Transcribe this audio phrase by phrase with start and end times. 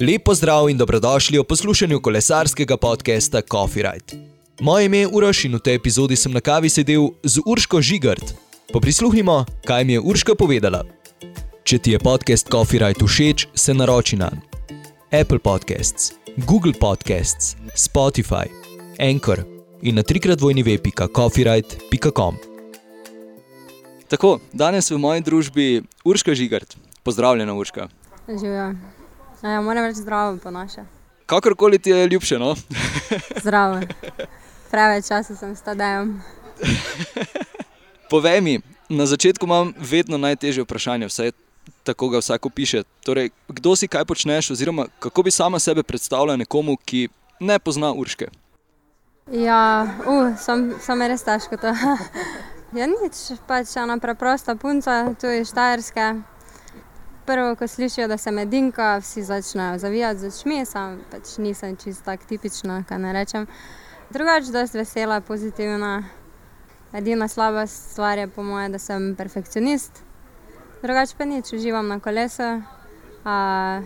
[0.00, 4.24] Lepo zdrav in dobrodošli v poslušanju kolesarskega podcasta Coffee Ride.
[4.60, 8.32] Moje ime je Uroš in v tej epizodi sem na kavi sedel z Urško Žigart.
[8.72, 10.84] Poprisluhnimo, kaj mi je Urška povedala.
[11.64, 14.32] Če ti je podcast Coffee Ride všeč, se naroči na
[15.12, 16.16] Apple Podcasts,
[16.48, 18.48] Google Podcasts, Spotify,
[18.96, 19.44] Anchor
[19.82, 22.40] in na trikrat vojni web.coffeeride.com.
[24.08, 26.76] Tako, danes v moji družbi Urška Žigart.
[27.04, 27.88] Pozdravljena, Urška.
[28.28, 28.99] Živijo.
[29.42, 30.84] Ja, moram reči zdravo po naše.
[31.26, 32.54] Kakorkoli ti je ljubše, no?
[33.42, 33.80] Zdravo.
[34.70, 36.22] Preveč časa sem s tadejem.
[38.10, 41.30] Povej mi, na začetku imam vedno najtežje vprašanje, vsaj
[41.82, 42.82] tako ga vsako piše.
[43.04, 47.08] Torej, kdo si, kaj počneš, oziroma kako bi sama sebe predstavljala nekomu, ki
[47.40, 48.28] ne pozna Urške?
[49.32, 50.36] Ja, uh,
[50.80, 51.72] sem res težko to.
[52.78, 56.14] ja, nič, pač ena preprosta punca, tu iz Štajerske.
[57.30, 62.04] Prvo, ko slišijo, da sem edinka, vsi začnejo zavijati z očmi, sam pač nisem čisto
[62.04, 63.46] tako tipična, kaj ne rečem.
[64.10, 66.04] Drugače, da sem vesela, pozitivna.
[66.92, 70.02] Edina slaba stvar je po mojem, da sem perfekcionist.
[70.82, 72.62] Drugače pa nič, uživam na kolesu,
[73.24, 73.82] a,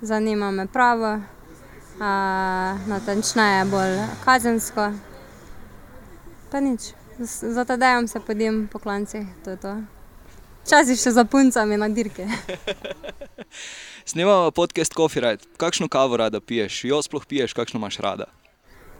[0.00, 1.20] zanima me pravo,
[2.00, 4.92] a, natančneje bolj kazensko.
[6.50, 6.92] Pa nič,
[7.40, 9.97] za tadejem se podim po klancih, to je to.
[10.68, 12.26] Včasih še za puncami na dirke.
[14.10, 15.48] Snemamo podcast Coffee Ride.
[15.56, 16.82] Kakšno kavo rada piješ?
[16.84, 18.26] Jo sploh piješ, kakšno imaš rada?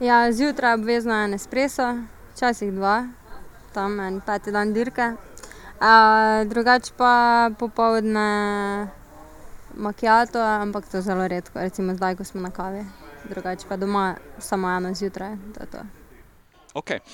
[0.00, 1.91] Ja, zjutraj obvezno en espresso,
[2.33, 3.12] včasih dva,
[3.77, 5.10] tam en peti dan dirke.
[5.77, 5.92] A,
[6.48, 8.88] drugače pa popovdne
[9.77, 12.86] makijato, ampak to zelo redko, recimo zdaj, ko smo na kavi.
[13.28, 15.84] Drugače pa doma samo eno zjutraj, to je to.
[16.80, 17.05] Okay.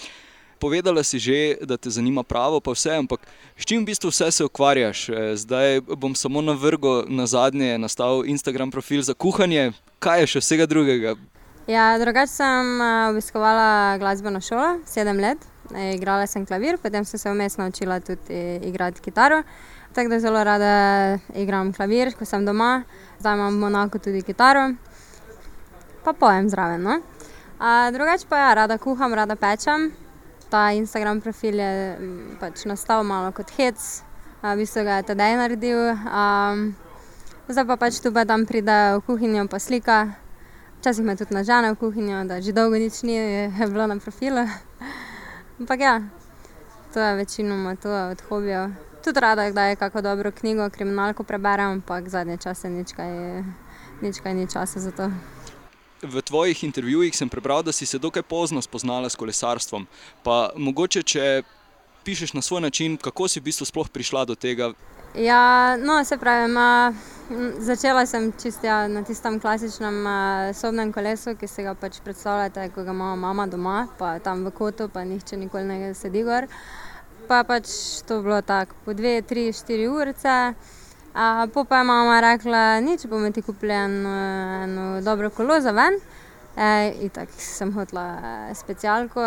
[0.59, 3.21] Povedala si že, da te zanima pravo, pa vse, ampak
[3.57, 5.09] s čim v bistvu vse se ukvarjaš?
[5.09, 10.27] E, Zdaj bom samo na vrhu, na zadnje, nastavil Instagram profil za kuhanje, kaj je
[10.27, 11.17] še vsega drugega?
[11.67, 15.41] Ja, drugače sem a, obiskovala glasbeno šolo, sedem let,
[15.73, 19.43] E, igrala sem klavir, potem sem se vmes naučila tudi igrati kitaro.
[19.95, 22.83] Tako da zelo rada igram klavir, ko sem doma,
[23.19, 24.75] zdaj imam v Monaku tudi kitaro,
[26.05, 26.83] pa pojem zraven.
[26.83, 26.99] No?
[27.59, 29.93] A, drugače pa ja, rada kuham, rada pečem.
[30.55, 33.75] Ta Instagram profil je m, pač nastal malo kot hec,
[34.39, 35.99] a, v bistvu ga je tedaj naredil.
[36.07, 36.55] A,
[37.51, 40.15] zdaj pa pač tu pa tam pride v kuhinjo pa slika.
[40.79, 43.19] Včasih me tudi nažene v kuhinjo, da že dolgo nič ni
[43.51, 44.47] bilo na profilu.
[45.59, 46.07] Ampak ja,
[46.95, 48.71] to je večinoma to od hobijev.
[49.03, 53.43] Tudi rada, da je kako dobro knjigo, kriminalko preberem, ampak zadnje čase nič kaj,
[54.07, 55.11] nič kaj ni časa za to.
[56.05, 59.87] V tvojih intervjujih sem prebral, da si se dokaj pozno spoznala s kolesarstvom.
[60.23, 61.43] Pa mogoče, če
[62.05, 64.73] pišeš na svoj način, kako si v bistvu sploh prišla do tega?
[65.15, 66.93] Ja, no, se pravi, ma,
[67.59, 72.69] začela sem čisto ja, na tistem klasičnem uh, sobnem kolesu, ki si ga pač predstavljate,
[72.75, 76.49] ko ga ima mama doma, pa tam v kotu, pa nihče nikoli ne sedi gor.
[77.29, 77.71] Pa pač
[78.09, 80.55] to bilo tako, po dve, tri, štiri urice.
[81.15, 84.15] Uh, po pa je mama rekla, nič bomo ti kupili eno,
[84.65, 85.95] eno dobro kolo za ven.
[86.57, 89.23] E, itak sem hotela eh, specialko,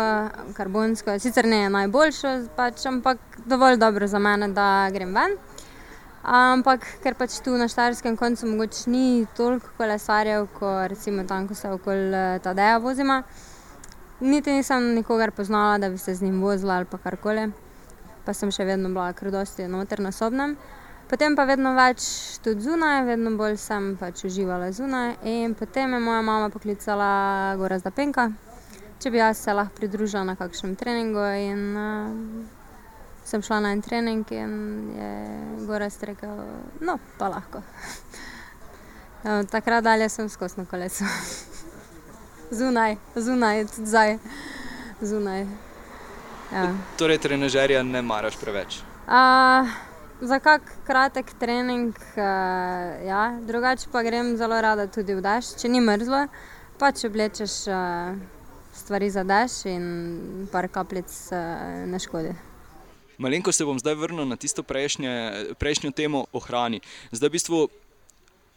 [0.56, 5.36] karbonsko, sicer ne najboljšo, pač, ampak dovolj dobro za mene, da grem ven.
[6.24, 11.56] Ampak ker pač tu na Štajerskem koncu mogoče ni toliko kolesarjev, kot recimo tam, ko
[11.56, 13.22] se okoli eh, Tadeja vozimo.
[14.20, 17.48] Niti nisem nikogar poznala, da bi se z njim vozila ali pa karkoli.
[18.24, 20.56] Pa sem še vedno bila kar dosti noter na sobnem.
[21.08, 22.04] Potem pa vedno več
[22.44, 25.16] tudi zunaj, vedno bolj sem pač uživala zunaj.
[25.24, 28.28] In potem je moja mama poklicala Gora Zdapenka,
[29.00, 31.24] če bi jaz se lahko pridružila na kakšnem treningu.
[31.40, 32.56] In, uh,
[33.28, 34.52] sem šla na en trening in
[34.96, 36.32] je Gorast rekel,
[36.80, 37.60] no, pa lahko.
[39.52, 41.04] Takrat dalje sem skozi na kolesu.
[42.60, 44.16] zunaj, zunaj, tudi zdaj,
[45.00, 45.44] zunaj.
[46.52, 46.70] Ja.
[46.96, 48.80] Torej, trenažerja ne maraš preveč.
[49.06, 49.66] A,
[50.20, 52.20] za kak kratek trening, a,
[53.06, 56.26] ja, drugače pa grem zelo rada tudi v daš, če ni mrzlo,
[56.78, 57.80] pa če oblečeš a,
[58.74, 61.42] stvari za daš in par kapljic a,
[61.86, 62.34] ne škodi.
[63.18, 66.78] Malenko se bom zdaj vrnil na tisto prejšnje, prejšnjo temo o hrani.
[67.10, 67.62] Zdaj v bistvu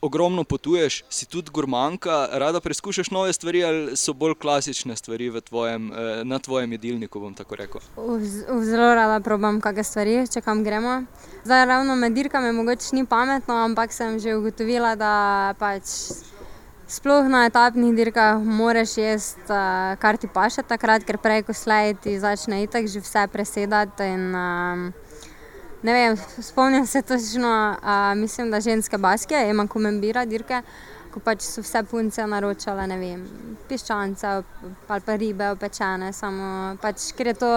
[0.01, 5.91] ogromno potuješ, si tudi gurmanka, rada preizkušaš nove stvari ali so bolj klasične stvari tvojem,
[5.91, 7.81] eh, na tvojem jedilniku, bom tako rekel.
[7.95, 8.17] V,
[8.49, 11.03] v zelo rada probam kakšne stvari, če kam gremo.
[11.45, 15.85] Zdaj ravno med dirkami mogoče ni pametno, ampak sem že ugotovila, da pač
[16.91, 21.95] sploh na etapnih dirkah moraš jesti, uh, kar ti paše takrat, ker prej, ko slej
[22.03, 24.03] ti začne itak že vse presedati.
[24.03, 24.91] In, um,
[25.83, 30.61] vem, spomnim se točno, uh, mislim, da ženske baske, ima komembira dirke.
[31.11, 33.23] ko pač so vse punce naročale, ne vem,
[33.67, 34.45] piščance ali
[34.87, 37.51] pa ribe opečene, samo pač, ker je to.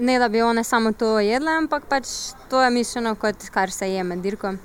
[0.00, 2.08] Ne da bi one samo to jedle, ampak pač
[2.48, 4.56] to je mišljeno kot kar se je med dirkom.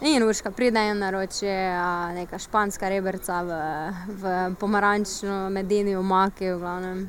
[0.00, 1.50] In urška pride in naroči
[2.14, 3.58] neka španska rebrca v,
[4.22, 7.02] v pomarančno medeni omaki, v glavnem.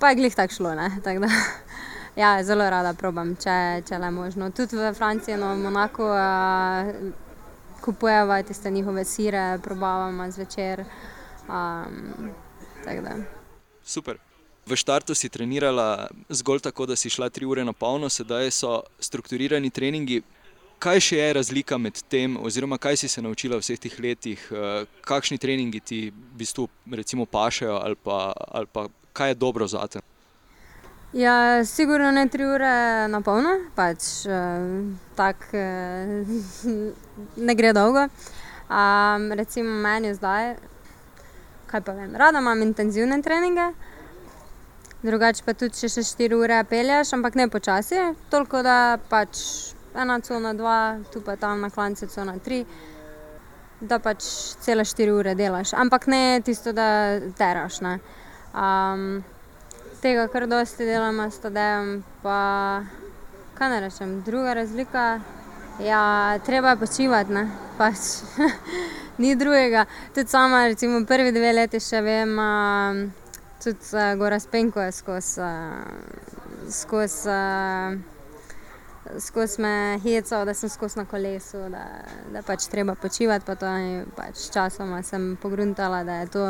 [0.00, 0.88] Pa je glih tako šlo, ne.
[1.04, 1.30] Tak da,
[2.18, 4.50] ja, zelo rada probam, če, če le možno.
[4.50, 6.08] Tudi v Franciji, no, v Monaku
[7.84, 10.84] kupujeva tiste njihove sire, probavamo zvečer.
[11.48, 12.32] Um,
[13.84, 14.18] Super.
[14.66, 18.82] V štartu si trenirala zgolj tako, da si šla tri ure na polno, sedaj so
[19.00, 20.20] strukturirani treningi.
[20.78, 24.44] Kaj še je razlika med tem, oziroma kaj si se naučila v vseh teh letih,
[25.02, 26.68] kakšni treningi ti v bistvu
[27.26, 30.04] pašejo, ali pa, ali pa kaj je dobro zate?
[31.12, 34.26] Ja, sigurno ne tri ure na polno, pač
[35.16, 35.60] tako
[37.48, 38.08] ne gre dolgo.
[39.36, 40.56] recimo meni zdaj,
[41.66, 43.70] kaj pa vem, rada imam intenzivne treninge,
[45.02, 47.96] drugače pa tudi, če še štiri ure pelješ, ampak ne počasi,
[48.28, 49.40] toliko, da pač
[49.96, 52.66] ena cona, dva, tu pa tam na klancu cona tri,
[53.80, 54.28] da pač
[54.60, 57.96] cele štiri ure delaš, ampak ne tisto, da teraš, ne.
[60.02, 62.82] Tega kar dosti delava s Tadejem pa,
[63.58, 65.20] kaj naj rečem, druga razlika,
[65.82, 67.46] ja, treba je počivati, ne,
[67.78, 67.96] pač
[69.22, 69.86] ni drugega.
[70.14, 72.36] Tudi sama recimo prvi dve leti še vem,
[73.64, 75.48] tudi Gorazd Penko je skozi,
[76.70, 77.38] skozi,
[79.18, 79.74] skozi me
[80.04, 81.86] hecal, da sem skozi na kolesu, da,
[82.34, 86.46] da pač treba počivati pa to in pač sčasoma sem pogruntala, da je to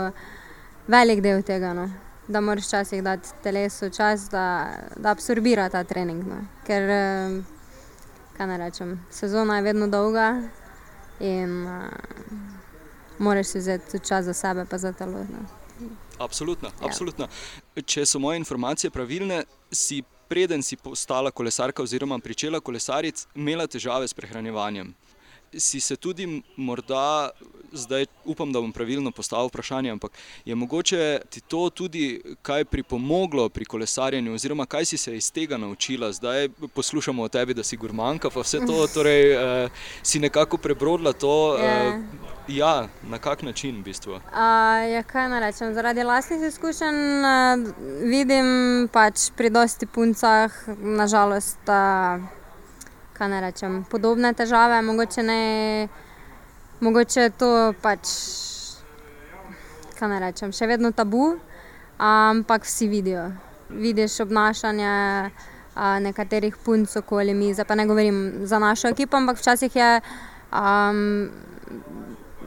[0.89, 1.89] velik del tega, no.
[2.29, 6.43] Da moraš včasih dati telesu čas, da, da absorbira ta trening, no.
[6.67, 6.91] Ker,
[8.37, 10.43] kaj naj rečem, sezona je vedno dolga
[11.21, 11.65] in,
[13.19, 15.47] moraš si vzeti tudi čas za sebe pa za telo, no.
[16.19, 17.29] Absolutno, absolutno.
[17.87, 24.09] Če so moje informacije pravilne, si, preden si postala kolesarka oziroma pričela kolesariti, imela težave
[24.09, 24.95] s prehranjevanjem.
[25.56, 27.31] Si se tudi morda,
[27.73, 30.12] zdaj upam, da bom pravilno postavil vprašanje, ampak
[30.45, 35.56] je mogoče ti to tudi kaj pripomoglo pri kolesarjenju oziroma kaj si se iz tega
[35.56, 36.12] naučila?
[36.12, 39.37] Zdaj poslušamo o tebi, da si gurmanka pa vse to, torej,
[40.03, 41.59] si nekako prebrodila to,
[42.49, 44.21] Ja, na kak način v bistvu?
[44.93, 46.97] ja, kaj naj rečem, zaradi lastnih izkušenj,
[48.09, 51.61] vidim pač pri dosti puncah na žalost,
[53.19, 55.43] kaj naj rečem, podobne težave, mogoče ne,
[56.81, 57.50] mogoče je to
[57.82, 58.12] pač,
[59.99, 61.32] kaj naj rečem, še vedno tabu,
[61.99, 63.29] ampak vsi vidijo.
[63.69, 64.93] Vidiš obnašanje,
[66.06, 69.91] nekaterih punc okoli mize, pa ne govorim za našo ekipo, ampak včasih je,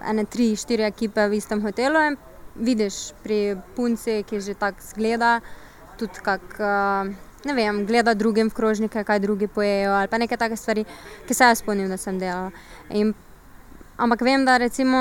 [0.02, 2.18] ene tri, štiri ekipe v istem hotelu in
[2.56, 5.40] vidiš pri punci, ki že tako izgleda,
[6.00, 6.72] tudi kako,
[7.46, 10.86] ne vem, gleda drugim v krožnike, kaj drugi pojejo, ali pa neke take stvari,
[11.28, 12.52] ke se jaz spomnim, da sem delala.
[12.90, 13.14] In,
[13.98, 15.00] ampak vem, da recimo,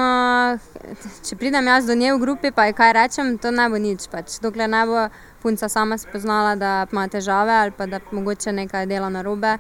[1.26, 4.08] če pridem jaz do nje v grupi pa ji kaj rečem, to ne bo nič
[4.12, 5.06] pač, dokler ne bo
[5.42, 9.56] punca sama spoznala, da ima težave ali pa da mogoče nekaj dela narobe,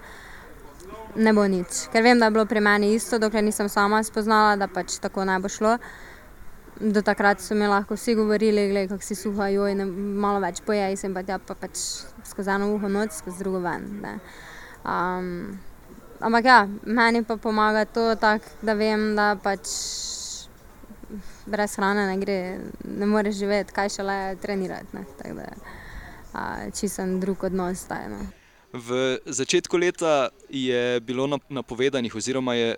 [1.16, 1.88] ne bo nič.
[1.92, 5.24] Ker vem, da je bilo pri meni isto, dokler nisem sama spoznala, da pač tako
[5.24, 5.78] ne bo šlo.
[6.80, 9.50] Do takrat so mi lahko vsi govorili: "Glej, kako si suha,
[9.84, 11.76] malo več pojej sem pa tja." Pa pač
[12.24, 14.18] skozi eno uho noter, skozi drugo ven, ne.
[16.20, 19.68] ampak ja, meni pa pomaga to tako, da vem, da pač
[21.46, 27.20] brez hrane ne gre, ne moreš živeti, kaj šele trenirati, ne, tako da, čisto en
[27.20, 28.20] drug odnos zdaj, no.
[28.72, 32.76] V začetku leta je bilo napovedanih oziroma je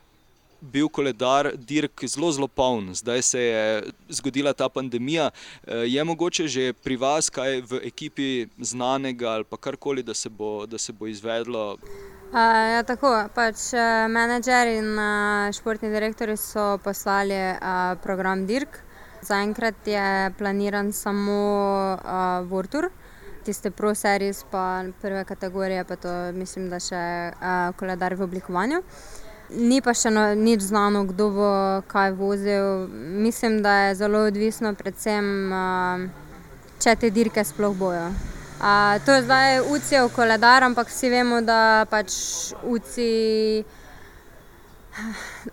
[0.62, 5.30] bil koledar dirk zelo, zelo poln, zdaj se je zgodila ta pandemija.
[5.66, 10.66] je mogoče že pri vas kaj v ekipi znanega ali pa karkoli, da se bo,
[10.66, 11.76] da se bo izvedlo?
[12.32, 13.72] ja, tako, pač,
[14.08, 14.96] menedžer in,
[15.52, 17.58] športni direktorji so poslali,
[18.02, 18.78] program dirk.
[19.22, 21.98] Zaenkrat je planiran samo,
[22.50, 22.88] World Tour,
[23.44, 27.02] tiste pro series pa prve kategorije pa to mislim, da še,
[27.76, 28.82] koledar v oblikovanju.
[29.56, 31.50] Ni pa še nič znano, kdo bo
[31.92, 32.88] kaj vozil,
[33.20, 35.52] mislim, da je zelo odvisno predvsem,
[36.80, 38.08] če te dirke sploh bojo.
[39.04, 42.14] to je zdaj UCI-jev koledar, ampak vsi vemo, da pač
[42.64, 43.64] UCI,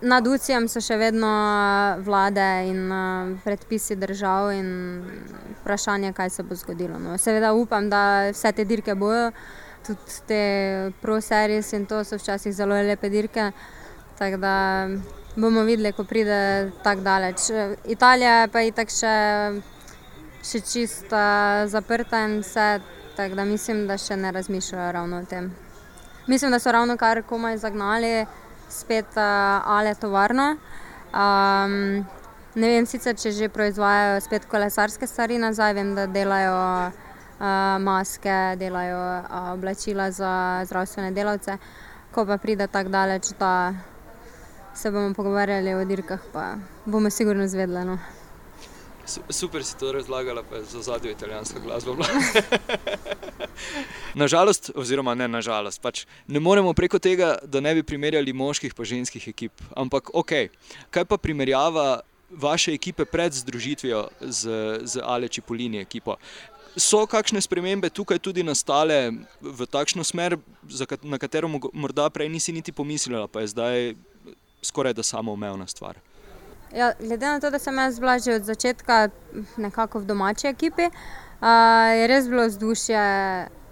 [0.01, 1.31] nad UCI-jem so še vedno,
[2.05, 2.87] vlade in,
[3.43, 4.69] predpisi držav in
[5.61, 7.17] vprašanje, kaj se bo zgodilo, no.
[7.17, 9.31] Seveda upam, da vse te dirke bojo,
[9.87, 10.41] tudi te
[11.01, 13.51] pro series in to so včasih zelo lepe dirke,
[14.19, 14.87] tako da
[15.35, 17.47] bomo videli, ko pride tako daleč.
[17.87, 19.15] Italija pa je tako še,
[20.43, 21.23] še čisto
[21.71, 22.67] zaprta in vse,
[23.15, 25.51] tako da mislim, da še ne razmišljajo ravno o tem.
[26.27, 28.25] Mislim, da so ravno kar komaj zagnali
[28.69, 29.23] spet uh,
[29.65, 30.55] ale tovarno.
[31.09, 32.05] Um,
[32.55, 36.57] ne vem sicer, če že proizvajajo spet kolesarske stvari nazaj, vem, da delajo
[36.89, 40.33] uh, maske, delajo uh, oblačila za
[40.69, 41.57] zdravstvene delavce.
[42.13, 43.73] Ko pa pride tako daleč, da
[44.79, 46.55] se bomo pogovarjali o dirkah, pa
[46.85, 47.85] bomo sigurno zvedeli.
[47.85, 47.97] No.
[49.29, 51.97] Super si to razlagala, pa za zadnjo italijansko glasbo.
[54.15, 58.85] nažalost, oziroma ne nažalost, pač ne moremo preko tega, da ne bi primerjali moških in
[58.85, 59.51] ženskih ekip.
[59.75, 60.31] Ampak, ok,
[60.89, 66.15] kaj pa primerjava vaše ekipe pred združitvijo z, z Aleči Polini ekipo?
[66.77, 70.37] So kakšne spremembe tukaj tudi nastale v takšno smer,
[71.03, 73.95] na katero morda prej nisi niti pomislila, pa je zdaj
[74.61, 75.99] skoraj da samoumevna stvar?
[76.75, 79.09] Ja, glede na to, da sem jaz bila že od začetka
[79.57, 83.01] nekako v domači ekipi, uh, je res bilo vzdušje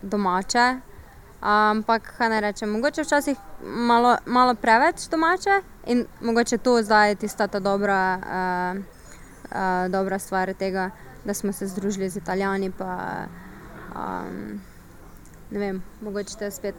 [0.02, 0.80] domače.
[1.42, 7.16] Ampak, kaj naj rečem, mogoče včasih malo, malo preveč domače in mogoče to zdaj je
[7.16, 8.78] tista ta dobra, uh,
[9.52, 10.90] uh, dobra stvar tega,
[11.26, 12.72] da smo se združili z Italijani.
[12.72, 13.28] Pa,
[13.96, 14.62] um,
[15.52, 16.76] ne vem, mogoče te spet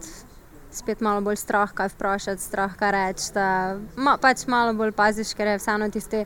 [0.71, 3.31] spet malo bolj strah, kaj vprašati, strah, kaj reči.
[3.97, 6.25] Ma, pač malo bolj paziš, ker je vseeno tisti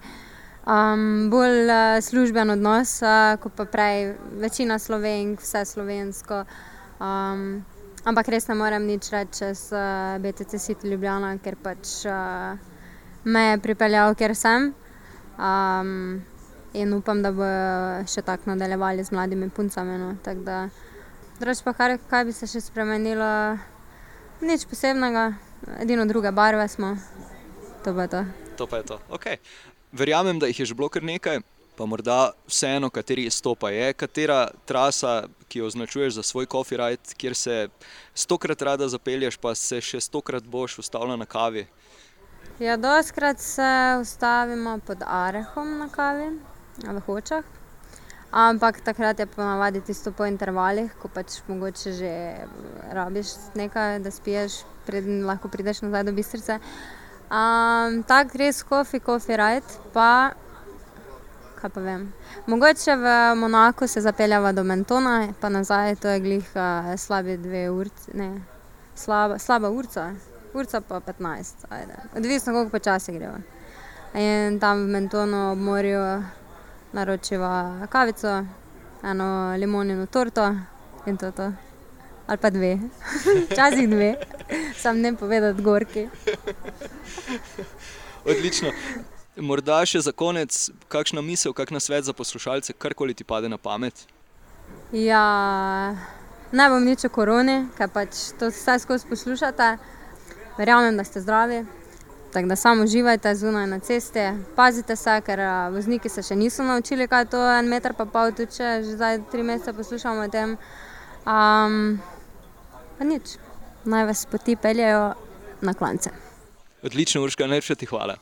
[0.66, 6.42] um, bolj uh, služben odnos, uh, kot pa prej večina slovenk, vse slovensko.
[7.02, 7.62] Um,
[8.04, 12.58] ampak res ne morem nič reči čez uh, BTC City Ljubljana, ker pač uh,
[13.24, 14.72] me je pripeljal, ker sem.
[15.38, 16.22] Um,
[16.72, 17.48] in upam, da bo
[18.08, 19.98] še tako nadaljevali z mladimi puncami.
[20.00, 20.14] No.
[21.40, 23.28] Drugič pa, kar, kaj bi se še spremenilo?
[24.42, 25.32] Nič posebnega,
[25.78, 26.96] edino druge barve smo.
[27.84, 28.24] To pa je to.
[28.56, 28.98] To pa je to.
[29.10, 29.36] Okay.
[29.92, 31.38] Verjamem, da jih je že bilo kar nekaj,
[31.78, 37.14] pa morda vseeno, kateri stopa je, katera trasa, ki jo označuješ za svoj coffee ride,
[37.16, 37.68] kjer se
[38.14, 41.68] stokrat rada zapelješ, pa se še stokrat boš ustavila na kavi.
[42.58, 43.70] Ja, doskrat se
[44.00, 46.32] ustavimo pod Arehom na kavi,
[46.82, 47.61] v Hočah.
[48.32, 52.12] Ampak takrat je ponavadi tisto po intervalih, ko pač mogoče že
[52.96, 56.56] rabiš nekaj, da spiješ, preden lahko prideš nazaj do bistrice.
[57.28, 60.32] Um, Tako res kofi, kofi rajt, pa
[61.60, 62.08] kaj pa vem.
[62.46, 67.68] Mogoče v Monaku se zapeljava do Mentona, pa nazaj to je glih uh, slabe dve
[67.70, 68.32] urce, ne,
[68.94, 70.14] slaba, slaba urca,
[70.54, 72.00] urca pa 15, ajde.
[72.16, 73.38] Odvisno, koliko počasi greva.
[74.14, 76.00] In tam v Mentonu ob morju
[76.92, 78.44] naročiva kavico,
[79.02, 80.54] eno limonino torto
[81.06, 81.32] in to.
[81.32, 81.52] to.
[82.26, 82.78] Ali pa dve,
[83.50, 84.14] včasih dve,
[84.76, 86.08] sam ne povedati gorki.
[88.24, 88.70] Odlično.
[89.36, 94.06] Morda še za konec, kakšna misel, kakšna svet za poslušalce, karkoli ti pade na pamet?
[94.92, 95.96] Ja,
[96.52, 99.70] ne bom nič o koroni, ker pač to vse skozi poslušate.
[100.58, 101.62] Verjamem, da ste zdravi,
[102.32, 104.18] Tako da samo uživajte zunaj na cesti,
[104.56, 105.40] pazite se, ker
[105.72, 109.18] vozniki se še niso naučili, kaj je to en meter, pa pol tuče, že zdaj
[109.32, 110.56] tri mesece poslušamo o tem.
[111.28, 112.00] Um,
[112.98, 113.36] pa nič,
[113.84, 115.12] naj vas poti peljejo
[115.60, 116.10] na klance.
[116.82, 118.16] Odlično, Urška, najlepša ti hvala.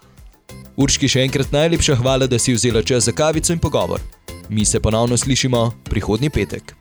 [0.77, 4.03] Urški še enkrat najlepša hvala, da si vzela čas za kavico in pogovor.
[4.49, 6.75] Mi se ponovno slišimo prihodnji petek.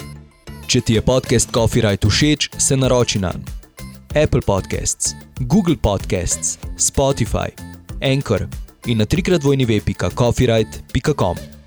[0.67, 3.33] Če ti je podcast Coffee Right všeč, se naroči na
[4.15, 5.15] Apple Podcasts,
[5.47, 7.51] Google Podcasts, Spotify,
[8.01, 8.47] Anchor
[8.85, 11.58] in na trikrat vojni web.coffeeright.com.